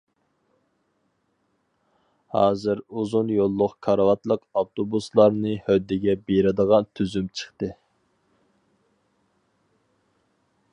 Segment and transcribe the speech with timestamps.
[2.35, 7.73] ھازىر ئۇزۇن يوللۇق كارىۋاتلىق ئاپتوبۇسلارنى ھۆددىگە بېرىدىغان تۈزۈم چىقتى.